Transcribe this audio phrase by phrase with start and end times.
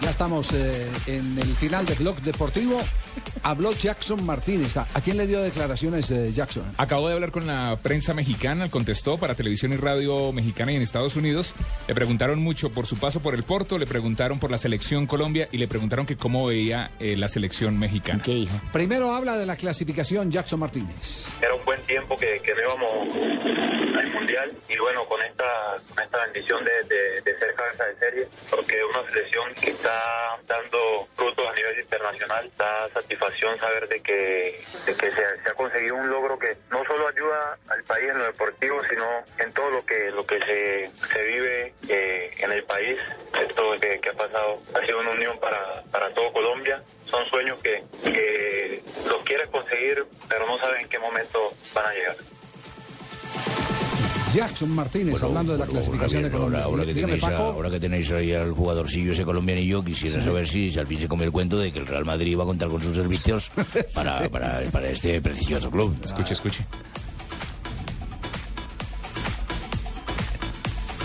[0.00, 2.80] Ya estamos eh, en el final de Blog Deportivo.
[3.44, 4.76] Habló Jackson Martínez.
[4.76, 6.64] ¿A, a quién le dio declaraciones eh, Jackson?
[6.78, 10.82] Acabo de hablar con la prensa mexicana, contestó para televisión y radio mexicana y en
[10.82, 11.54] Estados Unidos.
[11.86, 15.48] Le preguntaron mucho por su paso por el Porto, le preguntaron por la selección Colombia
[15.52, 18.20] y le preguntaron que cómo veía eh, la selección mexicana.
[18.22, 18.60] ¿Qué dijo?
[18.72, 21.28] Primero habla de la clasificación Jackson Martínez.
[21.40, 25.44] era un buen tiempo que, que no íbamos al mundial y bueno con esta
[25.94, 30.38] con esta bendición de, de- de ser cabeza de serie porque una selección que está
[30.46, 36.38] dando frutos a nivel internacional da satisfacción saber de que se ha conseguido un logro
[36.38, 39.06] que no solo ayuda al país en lo deportivo sino
[39.38, 42.98] en todo lo que lo que se, se vive eh, en el país
[43.40, 47.60] esto que, que ha pasado ha sido una unión para, para todo Colombia son sueños
[47.62, 52.16] que, que los quieres conseguir, pero no sabes en qué momento van a llegar.
[54.34, 56.64] Jackson Martínez, hablando de la clasificación de Javier, Colombia.
[56.64, 57.42] ahora, ahora que Dígame, tenéis, Paco.
[57.44, 61.08] ahora que tenéis ahí al jugadorcillo ese colombianillo, quisiera saber si, si al fin se
[61.08, 63.50] comió el cuento de que el Real Madrid iba a contar con sus servicios
[63.94, 65.96] para, para, para este prestigioso club.
[66.04, 66.64] Escuche, escuche.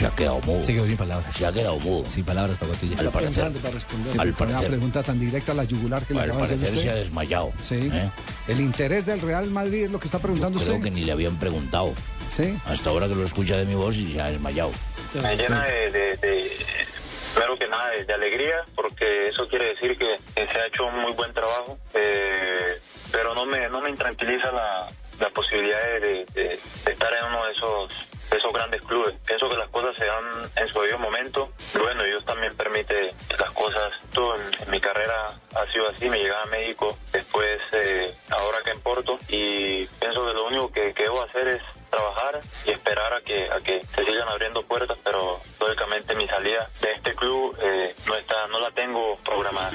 [0.00, 0.64] Se ha quedado mudo.
[0.64, 1.34] Se quedó sin palabras.
[1.34, 2.10] Se ha quedado mudo.
[2.10, 2.98] Sin palabras, Pacotilla.
[3.00, 6.20] Al parecer, para responder al una parecer, pregunta tan directa a la yugular que le
[6.22, 7.52] al acaba de hacer parecer se ha desmayado.
[7.62, 7.90] Sí.
[7.92, 8.10] ¿eh?
[8.48, 10.84] El interés del Real Madrid es lo que está preguntando Creo usted.
[10.84, 11.92] que ni le habían preguntado.
[12.30, 12.56] Sí.
[12.64, 14.72] Hasta ahora que lo escucha de mi voz y se ha desmayado.
[15.22, 16.50] Me llena de, de- de-
[17.34, 20.86] primero que nada, de, de alegría, porque eso quiere decir que, que se ha hecho
[20.86, 22.78] un muy buen trabajo, eh,
[23.12, 24.88] pero no me, no me intranquiliza la,
[25.20, 27.92] la posibilidad de, de- de- de estar en uno de esos
[28.30, 29.14] esos grandes clubes.
[29.26, 30.24] Pienso que las cosas se dan
[30.56, 31.50] en su debido momento.
[31.78, 33.92] Bueno, Dios también permite las cosas.
[34.12, 36.08] Todo en, mi carrera ha sido así.
[36.08, 39.18] Me llegaba a México, después eh, ahora que en Porto.
[39.28, 43.50] Y pienso que lo único que, que debo hacer es trabajar y esperar a que
[43.50, 48.16] a que se sigan abriendo puertas, pero lógicamente mi salida de este club eh, no
[48.16, 49.72] está no la tengo programada.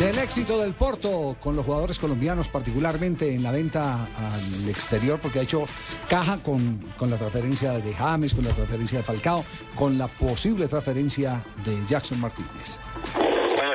[0.00, 5.40] Del éxito del Porto con los jugadores colombianos, particularmente en la venta al exterior, porque
[5.40, 5.66] ha hecho
[6.08, 9.44] caja con, con la transferencia de James, con la transferencia de Falcao,
[9.74, 12.78] con la posible transferencia de Jackson Martínez.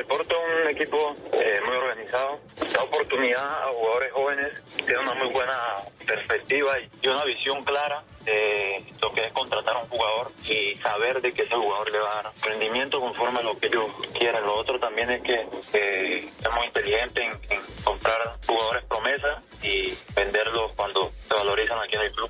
[0.06, 2.40] El Porto es un equipo eh, muy organizado,
[2.72, 4.54] da oportunidad a jugadores jóvenes,
[4.86, 5.58] tiene una muy buena
[6.06, 11.22] perspectiva y una visión clara de lo que es contratar a un jugador y saber
[11.22, 14.46] de que ese jugador le va a dar rendimiento conforme a lo que ellos quieran.
[14.46, 19.98] Lo otro también es que eh, es muy inteligente en, en comprar jugadores promesa y
[20.16, 22.30] venderlos cuando se valorizan aquí en el club.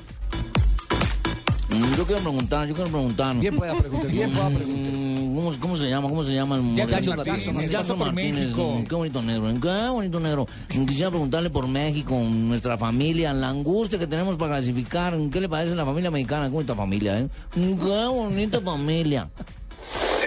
[1.75, 3.35] Mm, Yo quiero preguntar, yo quiero preguntar.
[3.37, 4.75] Bien pueda preguntar, bien pueda preguntar.
[4.75, 6.07] Mm, ¿Cómo, cómo se llama?
[6.09, 7.15] ¿Cómo se llama el Jackson?
[7.17, 7.69] Martínez.
[7.69, 8.33] Jackson Martínez.
[8.55, 8.83] México.
[8.87, 9.49] Qué bonito negro.
[9.49, 9.55] ¿eh?
[9.61, 10.45] Qué bonito negro.
[10.69, 15.13] Quisiera preguntarle por México, nuestra familia, la angustia que tenemos para clasificar.
[15.31, 16.45] ¿Qué le parece la familia mexicana?
[16.45, 17.27] Qué bonita familia, ¿eh?
[17.53, 19.29] Qué bonita familia.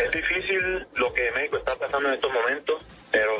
[0.05, 2.77] Es difícil lo que México está pasando en estos momentos,
[3.11, 3.33] pero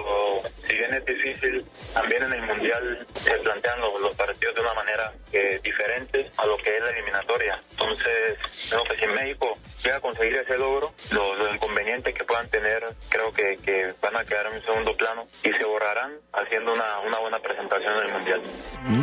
[0.69, 1.65] si bien es difícil,
[1.95, 6.47] también en el Mundial se plantean los, los partidos de una manera eh, diferente a
[6.47, 7.59] lo que es la eliminatoria.
[7.71, 12.49] Entonces, creo que si México llega a conseguir ese logro, los, los inconvenientes que puedan
[12.49, 16.73] tener creo que, que van a quedar en un segundo plano y se borrarán haciendo
[16.73, 18.41] una, una buena presentación en el Mundial.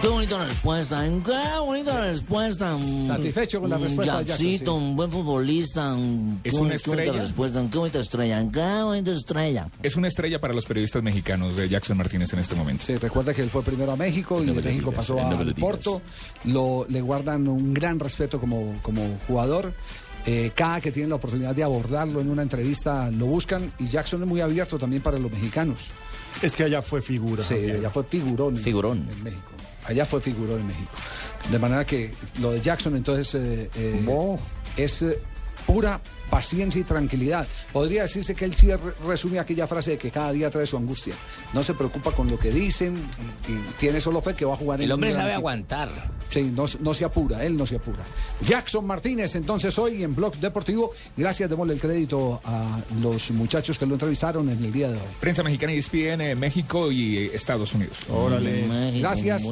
[0.01, 1.11] Qué bonita respuesta, ¿eh?
[1.25, 2.77] qué bonita respuesta.
[3.07, 4.77] Satisfecho con la respuesta de Jackson, Jacksito, sí.
[4.77, 5.95] un buen futbolista.
[6.43, 7.21] Es Qué una bonita estrella.
[7.21, 9.67] respuesta, qué bonita estrella, qué bonita estrella.
[9.83, 12.83] Es una estrella para los periodistas mexicanos de Jackson Martínez en este momento.
[12.85, 15.53] Sí, recuerda que él fue primero a México y de México pasó digas.
[15.59, 16.01] Porto.
[16.45, 19.73] Lo, le guardan un gran respeto como, como jugador.
[20.27, 24.23] Eh, cada que tienen la oportunidad de abordarlo en una entrevista lo buscan y Jackson
[24.23, 25.89] es muy abierto también para los mexicanos.
[26.41, 27.43] Es que allá fue figura.
[27.43, 27.75] Sí, Javier.
[27.77, 28.57] allá fue figurón.
[28.57, 29.07] en- Figurón.
[29.11, 29.43] En, México.
[29.85, 30.91] Allá fue figurón en México.
[31.51, 32.11] De manera que
[32.41, 34.37] lo de Jackson entonces eh, eh,
[34.77, 35.19] es eh,
[35.66, 37.47] pura paciencia y tranquilidad.
[37.72, 40.76] Podría decirse que él sí re- resume aquella frase de que cada día trae su
[40.76, 41.14] angustia.
[41.53, 42.96] No se preocupa con lo que dicen
[43.47, 45.90] y, tiene solo fe que va a jugar en El hombre sabe aguantar.
[46.29, 48.00] Sí, no, no se apura, él no se apura.
[48.41, 53.85] Jackson Martínez, entonces hoy en Blog Deportivo, gracias, démosle el crédito a los muchachos que
[53.85, 55.08] lo entrevistaron en el día de hoy.
[55.20, 57.97] Prensa mexicana y ESPN, eh, México y eh, Estados Unidos.
[58.09, 59.46] México, Gracias.